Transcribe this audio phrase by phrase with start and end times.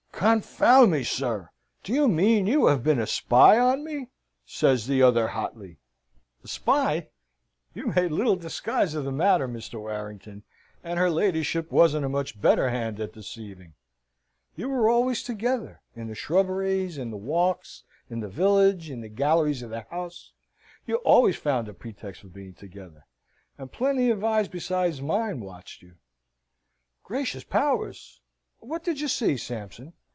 [0.23, 1.49] "Confound me, sir,
[1.81, 4.07] do you mean you have been a spy on me?"
[4.45, 5.79] says the other hotly.
[6.43, 7.07] "A spy!
[7.73, 9.79] You made little disguise of the matter, Mr.
[9.79, 10.43] Warrington,
[10.83, 13.73] and her ladyship wasn't a much better hand at deceiving.
[14.55, 15.81] You were always together.
[15.95, 20.33] In the shrubberies, in the walks, in the village, in the galleries of the house,
[20.85, 23.07] you always found a pretext for being together,
[23.57, 25.95] and plenty of eyes besides mine watched you."
[27.03, 28.21] "Gracious powers!
[28.59, 29.93] What did you see, Sampson?"